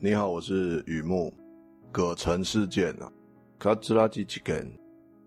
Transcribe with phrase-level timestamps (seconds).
[0.00, 1.34] 你好，我是雨木。
[1.90, 3.12] 葛城事件啊，
[3.58, 4.70] 卡兹拉基奇根，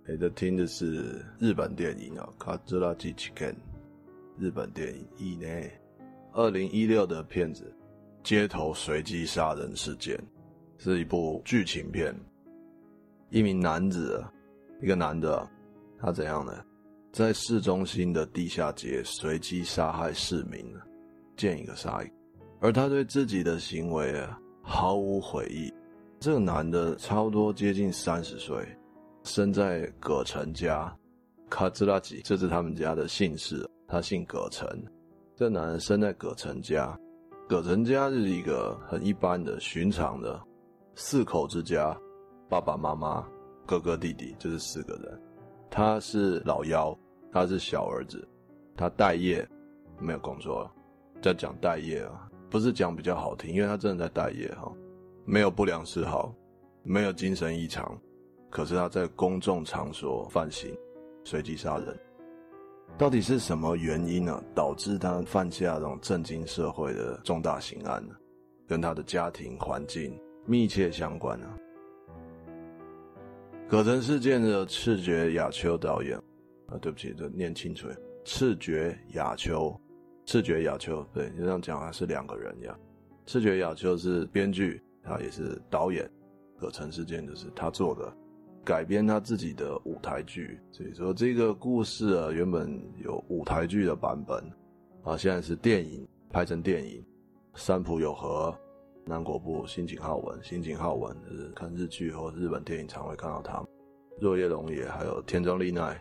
[0.08, 3.54] 你的听的是日本电影啊，卡兹拉基奇根，
[4.39, 5.70] 日本电影以内，
[6.31, 7.70] 二零一六的片子，
[8.24, 10.17] 街头随机杀人事件，
[10.78, 12.15] 是一部剧情片。
[13.29, 14.24] 一名男子，
[14.81, 15.46] 一个男的，
[15.99, 16.63] 他怎样呢？
[17.12, 20.66] 在市中心的地下街随机杀害市民，
[21.35, 22.13] 见一个杀一个，
[22.62, 25.73] 而他对自己的行为啊毫无悔意。
[26.20, 28.63] 这个男的差不多接近三十岁，
[29.23, 30.95] 生在葛城家，
[31.49, 34.67] 卡兹拉吉，这是他们家的姓氏，他姓葛城。
[35.35, 36.95] 这个男人生在葛城家，
[37.49, 40.39] 葛城家是一个很一般的、寻常的
[40.93, 41.97] 四口之家，
[42.47, 43.27] 爸爸妈妈、
[43.66, 45.21] 哥哥弟弟，就是四个人。
[45.71, 46.95] 他是老幺，
[47.31, 48.27] 他是小儿子，
[48.77, 49.47] 他待业，
[49.99, 50.69] 没有工作，
[51.21, 54.69] 在讲待业啊，不是讲比较好听，因为他真的在待业哈，
[55.23, 56.35] 没有不良嗜好，
[56.83, 57.97] 没有精神异常，
[58.49, 60.77] 可是他在公众场所犯行，
[61.23, 61.97] 随机杀人，
[62.97, 64.43] 到底是什么原因呢？
[64.53, 68.13] 导致他犯下这种震惊社会的重大刑案呢？
[68.67, 71.47] 跟他的家庭环境密切相关呢？
[73.69, 76.17] 葛城事件的赤觉雅秋导演，
[76.67, 77.88] 啊，对不起，这念清楚，
[78.25, 79.73] 赤觉雅秋，
[80.25, 82.77] 赤堀雅秋，对，你这样讲还是两个人呀。
[83.25, 86.09] 赤堀雅秋是编剧，他也是导演。
[86.58, 88.14] 葛城事件就是他做的，
[88.64, 90.59] 改编他自己的舞台剧。
[90.72, 94.44] 所以说这个故事啊，原本有舞台剧的版本，
[95.03, 97.03] 啊，现在是电影拍成电影。
[97.55, 98.55] 三浦友和。
[99.03, 103.61] 南国步、新井浩文、新井浩文，就是看日剧或日本电影常会看到他。
[104.19, 105.99] 若叶龙也，还有田中丽奈，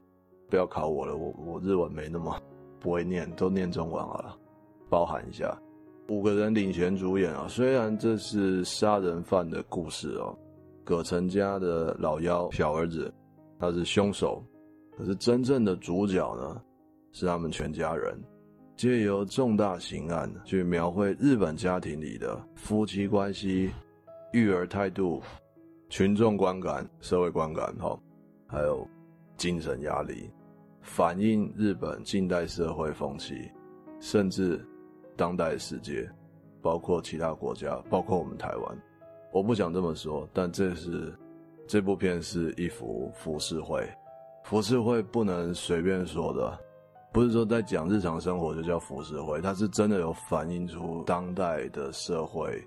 [0.51, 2.39] 不要考我了，我我日文没那么
[2.81, 4.37] 不会念，都念中文好了，
[4.89, 5.57] 包含一下。
[6.09, 10.37] 五个人领衔主演啊，虽然这是杀人犯的故事哦，
[10.83, 13.13] 葛城家的老幺小儿子
[13.59, 14.43] 他是凶手，
[14.97, 16.61] 可是真正的主角呢，
[17.13, 18.19] 是他们全家人。
[18.77, 23.71] 借由重大刑案去描绘日本家庭里的夫妻关系、
[24.33, 25.21] 育儿态度、
[25.91, 27.97] 群众观感、社会观感，哈，
[28.47, 28.89] 还有
[29.37, 30.31] 精神压力，
[30.81, 33.51] 反映日本近代社会风气，
[34.01, 34.65] 甚至
[35.17, 36.11] 当代世界，
[36.63, 38.79] 包括其他国家，包括我们台湾。
[39.33, 41.15] 我不想这么说，但这是
[41.67, 43.89] 这部片是一幅浮世绘，
[44.45, 46.59] 浮世绘不能随便说的。
[47.13, 52.65] 不是说在讲日常生活就叫浮世绘，它是真的有反映出当代的社会。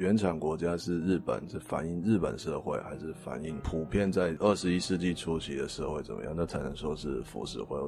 [0.00, 6.32] 原产国家是日本，是反映日本社会，还是反映普遍在二十一世纪初期的社会怎么样？
[6.34, 7.78] 那才能说是浮世绘。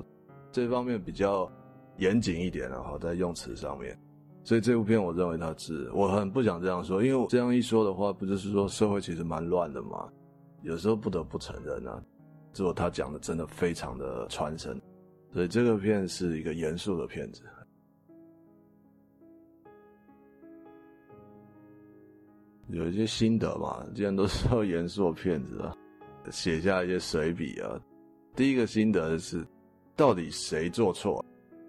[0.51, 1.51] 这方面比较
[1.97, 3.99] 严谨一点，然后在用词上面。
[4.45, 10.07] 所以这部片我认为它是，我很不想这样说，因为我这样一说的话，不就是说社会其实蛮乱的吗？
[10.61, 11.99] 有时候不得不承认啊，
[12.53, 14.79] 结果他讲的真的非常的传神。
[15.33, 17.41] 所以这个片是一个严肃的片子，
[22.73, 23.87] 有一些心得嘛。
[23.95, 25.77] 既然都是要严肃的片子啊，
[26.31, 27.81] 写下一些随笔啊。
[28.35, 29.47] 第一个心得是，
[29.95, 31.25] 到底谁做错？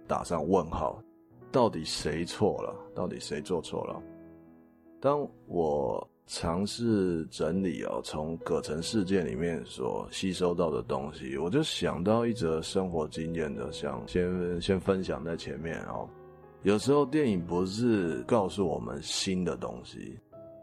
[0.08, 1.02] 打上问号，
[1.52, 2.75] 到底谁错了？
[2.96, 4.02] 到底谁做错了？
[5.00, 6.09] 当我。
[6.25, 16.08] 尝试整理哦，从葛城事件里面所吸收到的东西，我就想到一则生活经验的，想先先分享在前面哦。
[16.62, 20.18] 有时候电影不是告诉我们新的东西，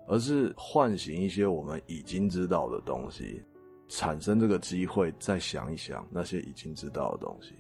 [0.07, 3.43] 而是唤醒一些我们已经知道的东西，
[3.89, 7.55] 产生这个机会再想一想那些已经知道的东西。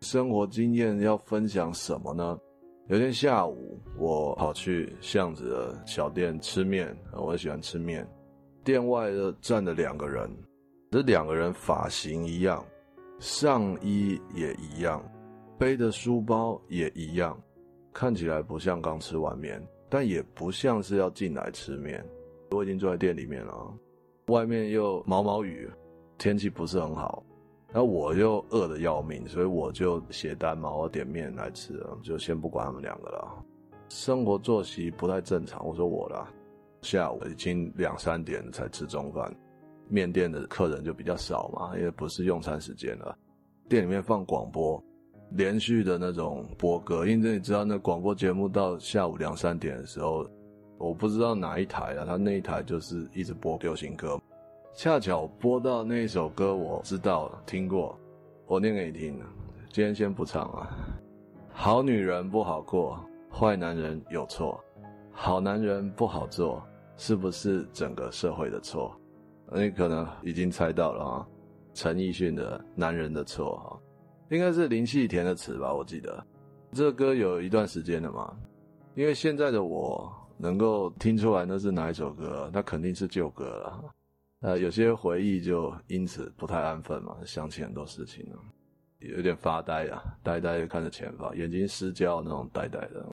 [0.00, 2.38] 生活经验要分享什么呢？
[2.86, 8.08] 有天下午，我跑去巷子的小店吃面，我喜欢吃面。
[8.64, 10.30] 店外的站着两个人，
[10.90, 12.64] 这两个人发型一样，
[13.18, 15.02] 上衣也一样，
[15.58, 17.38] 背的书包也一样，
[17.92, 22.04] 看起来不像刚吃完面，但也不像是要进来吃面。
[22.50, 23.74] 我已经坐在店里面了，
[24.28, 25.68] 外面又毛毛雨，
[26.16, 27.22] 天气不是很好。
[27.70, 33.44] 那我又饿得要命，所以我就写单嘛，我点面来吃，就先不管他们两个了。
[33.90, 36.32] 生活作息不太正常，我说我啦。
[36.80, 39.34] 下午已经两三点才吃中饭，
[39.88, 43.18] 面店的客人就比较少嘛，因为不是用餐时间了。
[43.68, 44.82] 店里面放广播，
[45.30, 50.26] 连续的那种播歌，因为你知道那广播节目到下午两三点的时候，
[50.78, 54.20] 我不知道哪一台啊，他那一台就是一直播流行歌。
[54.74, 57.98] 恰巧播到那一首歌，我知道，听过，
[58.46, 59.20] 我念给你听。
[59.72, 60.70] 今天先不唱啊。
[61.52, 64.58] 好女人不好过，坏男人有错，
[65.10, 66.62] 好男人不好做，
[66.96, 68.94] 是不是整个社会的错？
[69.52, 71.26] 你可能已经猜到了啊，
[71.74, 73.80] 陈奕迅的《男人的错》哈，
[74.30, 75.72] 应该是林夕填的词吧？
[75.72, 76.24] 我记得
[76.72, 78.36] 这歌有一段时间了嘛，
[78.94, 83.94] 因为现在的我能够听出来那是哪一首歌，那肯定是旧歌了。
[84.40, 88.38] 呃，有些回忆就因此不太安分嘛，想起很多事情了，
[89.00, 93.04] 有点发呆啊，呆呆的看着前方，眼睛失焦那种呆呆的，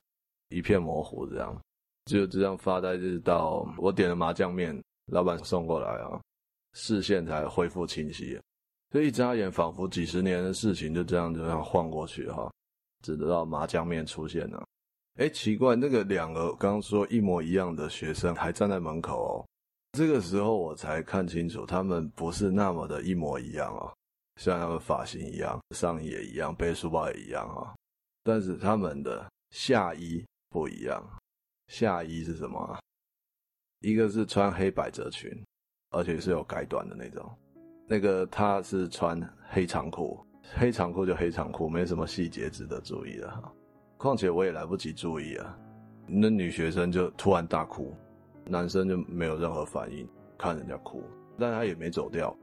[0.50, 1.60] 一片模糊这样。
[2.06, 6.22] 就这样发呆，直到我点了麻酱面，老板送过来啊，
[6.74, 8.40] 视线才恢复清晰。
[8.96, 12.50] 这一眨眼，仿佛几十年的事情就这样就这样晃过去哈，
[13.04, 14.66] 直到麻酱面出现了。
[15.16, 19.46] 哎，奇怪，那个两个刚刚说一模一样的学生还站在门口哦。
[19.92, 23.92] 这个时候我才看清楚，他们不是那么的一模一样啊，
[24.38, 27.76] 像他们发型一样，上衣也一样，背书包也一样啊，
[28.24, 31.06] 但是他们的下衣不一样。
[31.68, 32.80] 下衣是什么？
[33.82, 35.30] 一个是穿黑百褶裙，
[35.90, 37.30] 而且是有改短的那种。
[37.88, 40.20] 那个他是穿黑长裤，
[40.56, 43.52] 黑长裤就黑长裤，没什么细节值得注意的哈。
[43.98, 45.58] 况且我也来不及注意啊，
[46.08, 47.94] 那女学生就突然大哭，
[48.46, 51.04] 男生就没有任何反应，看人家哭，
[51.38, 52.36] 但他也没走掉。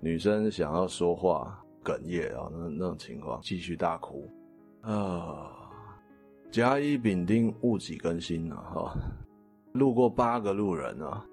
[0.00, 4.30] 女生想要说话，哽咽啊，那那种情况，继续大哭
[4.82, 5.50] 啊。
[6.50, 8.98] 甲乙丙丁戊己庚辛啊，哈，
[9.72, 11.24] 路过八个路人啊，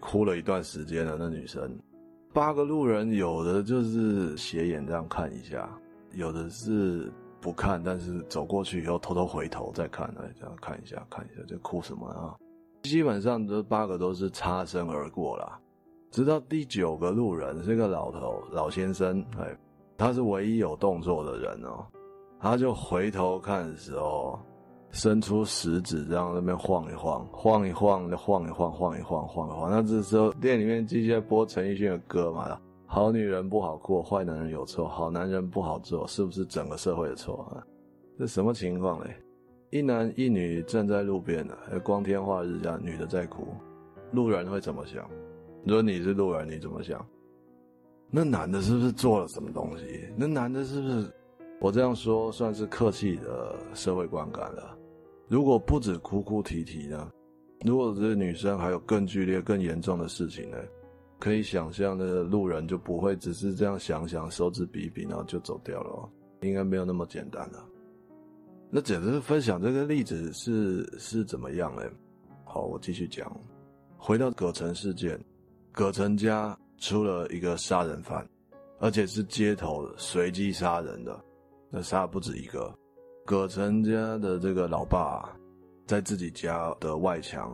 [0.00, 1.16] 哭了一段时间了。
[1.18, 1.78] 那女生，
[2.34, 5.70] 八个路人有的就是斜眼这样看一下，
[6.14, 12.34] 有的是不看，但是走过去以后偷偷回头再看，哎，这样看一下看一下，这哭什么啊？
[12.82, 15.60] 基本上这八个都是擦身而过啦，
[16.10, 19.56] 直到第九个路人是个老头老先生，哎，
[19.96, 21.86] 他是唯一有动作的人哦，
[22.40, 24.40] 他就回头看的时候。
[24.94, 29.68] 伸出食指，这样那边晃一晃，晃一晃，晃一晃，晃一晃，晃一晃。
[29.68, 32.56] 那这时候店里面继续在播陈奕迅的歌嘛？
[32.86, 37.66] 好女人不好过，坏男人有错，好男人不好做，是不是整个社会的错啊？
[38.16, 39.16] 这什么情况嘞？
[39.70, 43.48] 一男一女站在路边的，光天化日下，女的在哭，
[44.12, 45.04] 路人会怎么想？
[45.64, 47.04] 如果你是路人，你怎么想？
[48.10, 50.08] 那男的是不是做了什么东西？
[50.16, 51.12] 那男的是不是？
[51.60, 54.76] 我这样说算是客气的社会观感了。
[55.28, 57.10] 如果不止哭哭啼啼呢？
[57.64, 60.58] 如果这女生还有更剧烈、更严重的事情呢？
[61.18, 66.10] 可以想象的路人就不会只是这样想想，手指比一比，然后就走掉了哦。
[66.42, 67.64] 应该没有那么简单了。
[68.68, 71.90] 那只是分享这个例子是是怎么样嘞？
[72.44, 73.34] 好，我继续讲。
[73.96, 75.18] 回到葛城事件，
[75.72, 78.28] 葛城家出了一个杀人犯，
[78.78, 81.24] 而且是街头随机杀人的，
[81.70, 82.76] 那杀不止一个。
[83.26, 85.34] 葛城家的这个老爸，
[85.86, 87.50] 在自己家的外墙，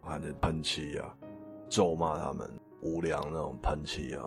[0.00, 1.14] 还在喷漆啊，
[1.68, 2.50] 咒骂他们
[2.82, 4.24] 无良那种喷漆啊，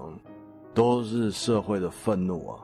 [0.74, 2.64] 都是社会的愤怒啊。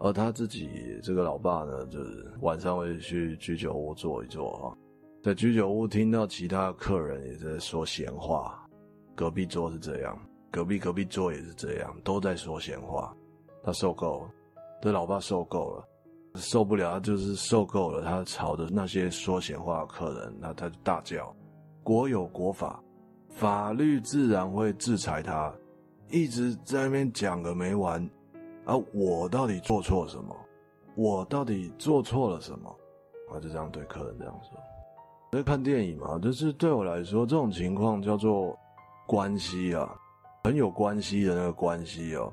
[0.00, 0.68] 而他自己
[1.02, 4.76] 这个老爸呢，就是晚上会去居酒屋坐一坐啊，
[5.22, 8.68] 在居酒屋听到其他客人也在说闲话，
[9.14, 10.20] 隔壁桌是这样，
[10.50, 13.16] 隔壁隔壁桌也是这样，都在说闲话，
[13.62, 14.30] 他受够了，
[14.82, 15.88] 这老爸受够了。
[16.36, 21.34] 受不了，就是受够了他吵的那些说闲话的客人，那他就大叫
[21.84, 22.82] ：“国有国法，
[23.28, 25.52] 法律自然会制裁他。”
[26.10, 28.02] 一直在那边讲个没完。
[28.64, 30.36] 啊，我到底做错什么？
[30.94, 32.68] 我到底做错了什么？
[33.30, 34.58] 啊，就这样对客人这样说。
[35.32, 38.56] 在看电影嘛，就是对我来说，这种情况叫做
[39.06, 39.94] 关系啊，
[40.44, 42.32] 很有关系的那个关系哦。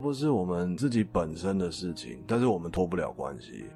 [0.00, 3.66] 不是我们自己本身的事情，但是我们脱不了关系，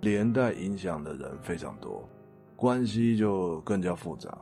[0.00, 2.02] 连带影响的人非常多，
[2.56, 4.34] 关系就更加复杂。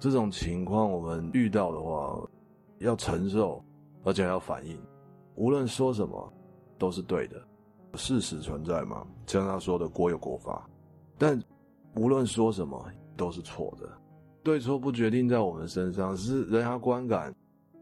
[0.00, 2.20] 这种情况我们遇到的话，
[2.78, 3.62] 要承受，
[4.02, 4.76] 而且要反应，
[5.36, 6.32] 无论说什么
[6.76, 7.40] 都是对的，
[7.94, 10.68] 事实存在嘛，像他说的国有国法，
[11.16, 11.40] 但
[11.94, 12.84] 无论说什么
[13.16, 13.88] 都是错的，
[14.42, 17.32] 对错不决定在我们身上，是人家观感。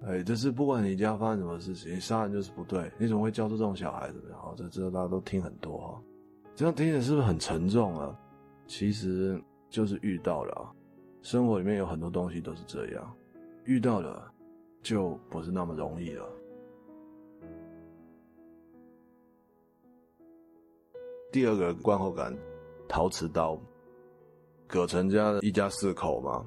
[0.06, 2.90] 哎，就是不管你家发生什么事情，你杀人就是不对。
[2.98, 4.22] 你怎么会教出这种小孩子？
[4.32, 6.02] 好，这这大家都听很多哈，
[6.54, 8.16] 这样听着是不是很沉重啊？
[8.66, 10.72] 其实就是遇到了，
[11.20, 13.12] 生活里面有很多东西都是这样，
[13.64, 14.30] 遇到了
[14.82, 16.24] 就不是那么容易了。
[21.32, 22.34] 第二个观后感，
[22.88, 23.60] 陶瓷刀，
[24.66, 26.46] 葛城家的一家四口嘛，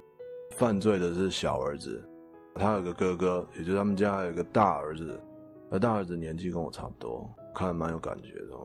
[0.51, 2.01] 犯罪的是小儿子。
[2.55, 5.19] 他有个哥哥，也就是他们家有个大儿子，
[5.69, 8.55] 而大儿子年纪跟我差不多，看蛮有感觉的。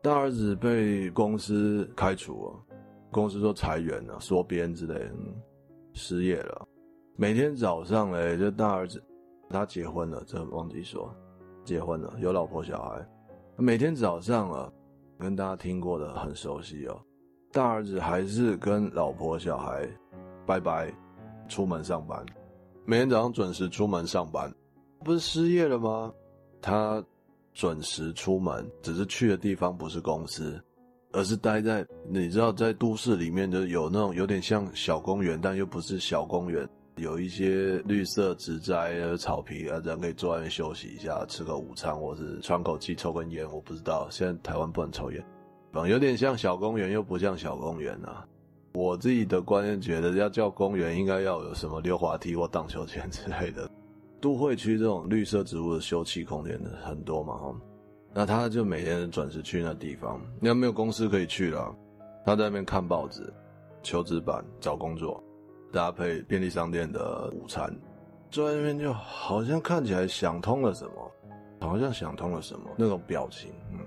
[0.00, 2.76] 大儿子被公司开除了，
[3.10, 5.12] 公司说裁员了，缩编之类的，
[5.92, 6.66] 失业了。
[7.16, 9.02] 每天早上嘞，就大儿子
[9.50, 11.12] 他结婚了，这忘记说，
[11.64, 13.04] 结婚了，有老婆小孩。
[13.56, 14.72] 每天早上啊，
[15.18, 16.96] 跟大家听过的很熟悉哦。
[17.50, 19.88] 大儿子还是跟老婆小孩
[20.46, 20.94] 拜拜，
[21.48, 22.24] 出门上班。
[22.90, 24.50] 每天早上准时出门上班，
[25.04, 26.10] 不是失业了吗？
[26.62, 27.04] 他
[27.52, 30.58] 准时出门，只是去的地方不是公司，
[31.12, 36.66] 而是待在你知道，在都市里面就有那种有点像小公园，但又不是小公园，
[36.96, 43.46] 有一些绿色植栽、草皮啊，人可以坐在那边休息一下，吃个午餐，或是喘口气、抽根烟。
[43.52, 45.22] 我不知道，现在台湾不能抽烟，
[45.74, 48.26] 有点像小公园，又不像小公园啊。
[48.78, 53.68] 我自己的观念觉得，要叫公园，应该要有什么溜滑梯或荡秋千之类的。
[54.22, 57.54] 都会区这种绿色植物的休憩空间很多嘛，哈，
[58.14, 60.20] 那他就每天准时去那地方。
[60.38, 61.74] 你要没有公司可以去了，
[62.24, 63.32] 他在那边看报纸、
[63.82, 65.20] 求职版、找工作，
[65.72, 67.76] 搭配便利商店的午餐，
[68.30, 71.12] 坐在那边就好像看起来想通了什么，
[71.60, 73.80] 好像想通了什么那种表情，嗯，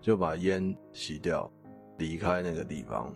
[0.00, 1.50] 就把烟熄掉，
[1.98, 3.12] 离开那个地方。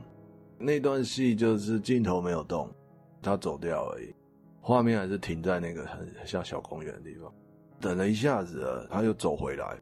[0.62, 2.72] 那段戏就是镜头没有动，
[3.20, 4.14] 他走掉而已。
[4.60, 7.34] 画面还是停在那个很像小公园的地方，
[7.80, 9.76] 等了一下子，他又走回来，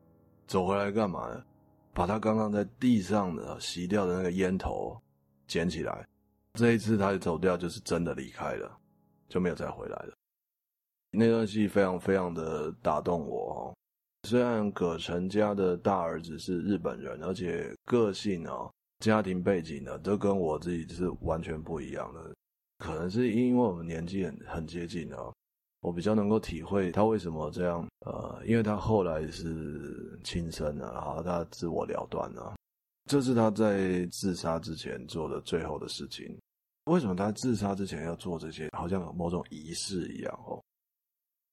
[0.46, 1.44] 走回来干嘛呢？
[1.92, 4.96] 把他刚刚在地上的洗掉的那个烟头
[5.46, 6.06] 捡起来。
[6.54, 8.78] 这一次他走掉，就是真的离开了，
[9.28, 10.14] 就没有再回来了。
[11.10, 13.74] 那段戏非常非常的打动我哦。
[14.28, 22.34] 虽然葛成家的大儿子是日本人，而且个性哦、家庭背景呢，都跟我自己是完全不一样的。
[22.78, 25.32] 可能是因为我们年纪很很接近啊，
[25.80, 27.86] 我比较能够体会他为什么这样。
[28.06, 32.54] 呃，因为他后来是轻生了，然后他自我了断了，
[33.06, 36.38] 这是他在自杀之前做的最后的事情。
[36.84, 38.68] 为什么他自杀之前要做这些？
[38.76, 40.62] 好像有某种仪式一样哦。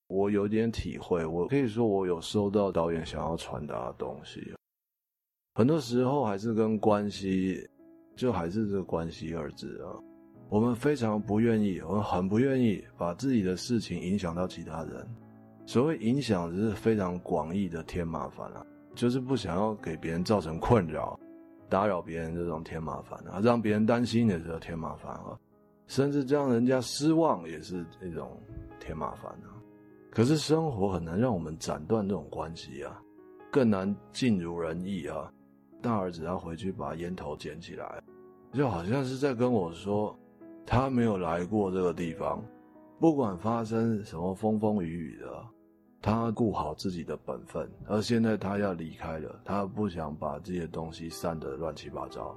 [0.07, 4.53] 我有点体会，我可以说我有收到导演想要传达的东西。
[5.57, 7.67] 很多时候还是跟关系，
[8.15, 9.89] 就还是这个关系二字啊。
[10.49, 15.03] 我们非常不愿意，我们很不愿意把自己的事情影响到其他人。
[15.65, 21.19] 所谓影响，是非常广义的添麻烦啊，就是不想要给别人造成困扰，
[21.67, 25.35] 打扰别人这种添麻烦啊，让别人担心也是添麻烦啊，
[25.87, 28.39] 甚至让人家失望也是一种
[28.79, 29.57] 添麻烦啊。
[30.11, 33.01] 可是生活很难让我们斩断这种关系啊，
[33.51, 35.33] 更难尽如人意啊。
[35.81, 38.01] 大儿子要回去把烟头捡起来，
[38.53, 40.17] 就好像是在跟我说。
[40.69, 42.43] 他没有来过这个地方，
[42.99, 45.45] 不管发生什么风风雨雨的，
[46.01, 47.71] 他顾好自己的本分。
[47.87, 52.35] 而现在他要离开了，他不想把这些东西散得乱七八糟。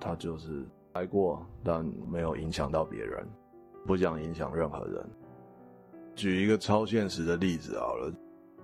[0.00, 3.24] 他就是来过，但没有影响到别人，
[3.86, 5.08] 不想影响任何人。
[6.16, 8.12] 举一个超现实的例子好了，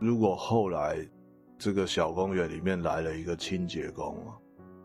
[0.00, 0.98] 如果后来
[1.64, 4.14] 这个小公园里面来了一个清洁工。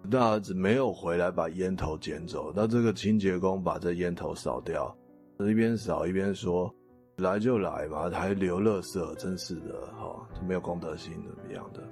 [0.10, 4.96] 大儿子没有回来把烟头捡走，那这个清洁工把这烟头扫掉，
[5.40, 6.74] 一边扫一边说
[7.20, 11.84] ：“来就来嘛，还留垃圾，真是的，哈，没有公德心怎么样的？”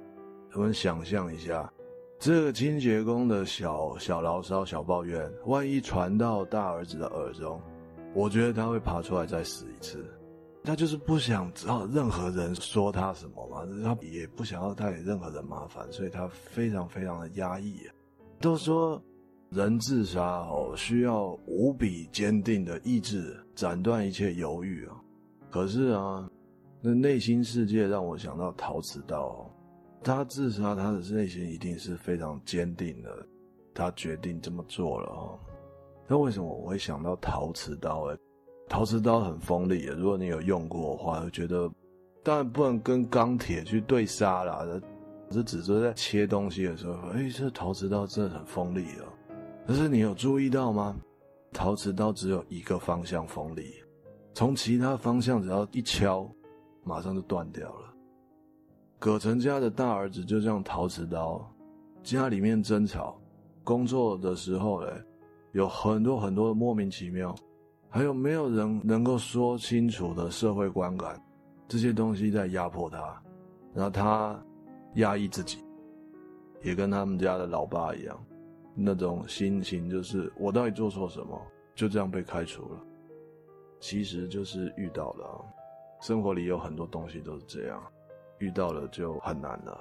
[0.56, 1.70] 我们想象一下，
[2.18, 7.60] 这个清洁工的小小牢骚、小抱怨，万一传到大儿子的耳中，
[8.14, 10.02] 我觉得他会爬出来再死一次。
[10.68, 17.80] 他就是不想知道任何人说他什么嘛，他也不想要带给任何人麻烦，所以他非常非常的压抑。
[18.38, 19.02] 都说
[19.48, 25.00] 人自杀哦，需要无比坚定的意志斩断一切犹豫啊。
[25.50, 26.28] 可是啊，
[26.82, 29.50] 那内心世界让我想到陶瓷刀哦，
[30.04, 33.26] 他自杀，他的内心一定是非常坚定的，
[33.72, 35.38] 他决定这么做了哦。
[36.06, 38.02] 那为什么我会想到陶瓷刀？
[38.02, 38.18] 诶，
[38.68, 41.70] 陶瓷刀很锋利，如果你有用过的话，会觉得
[42.22, 44.66] 当然不能跟钢铁去对杀啦。
[45.30, 49.04] 这只是在切东西的时候，哎，这陶瓷刀真的很锋利啊！
[49.66, 50.96] 可是你有注意到吗？
[51.52, 53.74] 陶瓷刀只有一个方向锋利，
[54.34, 56.30] 从其他方向只要一敲，
[56.82, 57.94] 马上就断掉了。
[58.98, 61.46] 葛城家的大儿子就这样陶瓷刀，
[62.02, 63.18] 家里面争吵，
[63.64, 64.90] 工作的时候嘞，
[65.52, 67.34] 有很多很多莫名其妙，
[67.88, 71.20] 还有没有人能够说清楚的社会观感，
[71.66, 73.22] 这些东西在压迫他，
[73.74, 74.40] 然后他。
[74.94, 75.62] 压抑自己，
[76.62, 78.24] 也跟他们家的老爸一样，
[78.74, 81.40] 那种心情就是我到底做错什么，
[81.74, 82.80] 就这样被开除了。
[83.78, 85.44] 其实就是遇到了，
[86.00, 87.80] 生活里有很多东西都是这样，
[88.38, 89.78] 遇到了就很难了。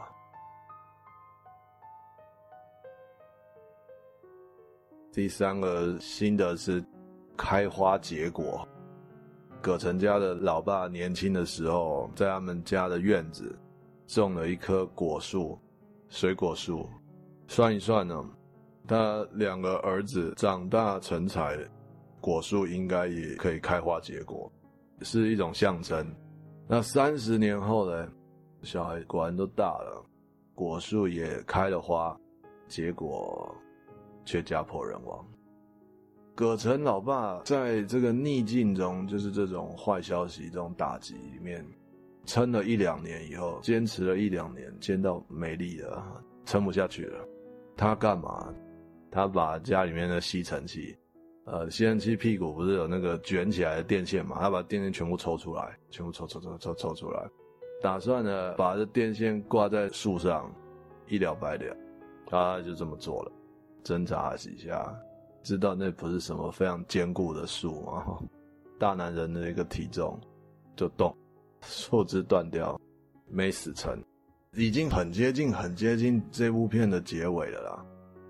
[5.12, 6.84] 第三个心得是
[7.38, 8.68] 开花结果，
[9.62, 13.56] 葛城家的老爸年轻的时候，在他们家的院子
[14.08, 15.58] 种了一棵果树，
[16.10, 16.90] 水果树。
[17.48, 18.30] 算一算呢，
[18.86, 21.58] 他两个儿子长大成才，
[22.20, 24.52] 果树应该也可以开花结果，
[25.02, 26.06] 是一种象征。
[26.68, 28.08] 那三十年后呢，
[28.64, 30.04] 小孩果然都大了，
[30.54, 32.20] 果树也开了花，
[32.68, 33.56] 结果
[34.26, 35.26] 却家破人亡。
[36.38, 41.66] 葛城老爸在这个逆境中，就是这种坏消息、这种打击里面，
[42.26, 47.28] 撑了一两年以后，坚持了一两年，见到没力了，撑不下去了。
[47.76, 48.54] 他干嘛？
[49.10, 50.96] 他把家里面的吸尘器，
[51.46, 54.38] 呃，吸尘器屁股不是有那个卷起来的电线嘛？
[54.40, 57.28] 他把电线全部抽出来，全部抽抽抽抽抽出来，
[57.82, 60.54] 打算呢把这电线挂在树上，
[61.08, 61.76] 一了百了。
[62.28, 63.32] 他就这么做了，
[63.84, 64.96] 挣扎了几下。
[65.48, 68.20] 知道那不是什么非常坚固的树吗？
[68.78, 70.20] 大男人的一个体重
[70.76, 71.16] 就动，
[71.62, 72.78] 树枝断掉，
[73.30, 73.98] 没死成，
[74.56, 77.86] 已经很接近、很接近这部片的结尾了啦。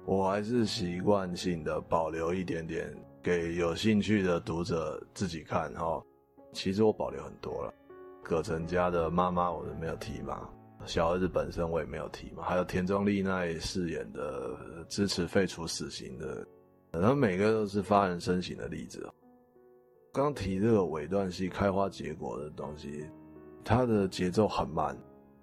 [0.05, 5.99] 我还是习惯性的保留一点点给有兴趣的读者自己看哈。
[6.53, 7.73] 其实我保留很多了，
[8.23, 10.47] 葛城家的妈妈我都没有提嘛，
[10.85, 16.47] 小儿子本身我也没有提嘛，还有田中丽奈饰演的支持废除死刑的。
[16.99, 19.07] 然后每个都是发人深省的例子。
[20.13, 23.05] 刚提这个尾段戏开花结果的东西，
[23.63, 24.97] 它的节奏很慢，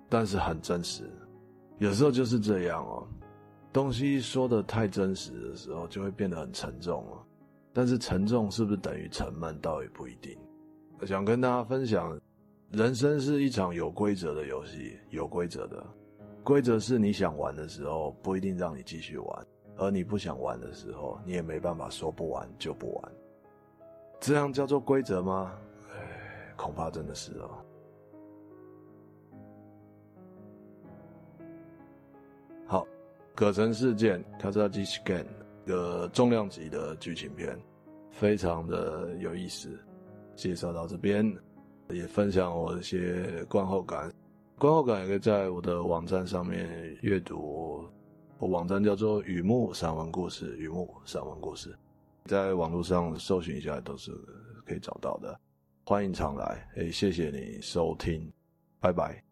[0.08, 1.08] 但是很真实。
[1.78, 3.06] 有时候就是这样哦，
[3.73, 7.25] 东西说的太真实的时候，就会变得很沉重哦。
[7.73, 10.37] 但是沉重是不是等于沉闷，倒也不一定。
[11.06, 12.18] 想跟大家分享，
[12.70, 15.84] 人生是一场有规则的游戏，有规则的。
[16.42, 19.46] 规则是你想玩的时候，不一定让你继续玩。
[19.76, 23.12] 而你不想玩的时候，你也没办法说不玩就不玩。
[24.21, 25.52] 这样叫做规则吗？
[26.57, 27.50] 恐怕真的是哦。
[32.66, 32.87] 好，
[33.35, 35.27] 葛城事件 Kazaji Shiken
[35.66, 37.59] 的重量级的剧情片，
[38.11, 39.68] 非常的有意思。
[40.37, 41.37] 介绍到这边，
[41.90, 44.11] 也分享我一些观后感。
[44.59, 47.85] 观后感也可以在我的网站上面阅读。
[48.38, 51.75] 我网站叫做雨木散文故事，雨木散文故事，
[52.25, 54.12] 在网络上搜寻一下都是
[54.66, 55.38] 可以找到的，
[55.85, 58.31] 欢迎常来，诶，谢谢你收听，
[58.81, 59.23] 拜拜。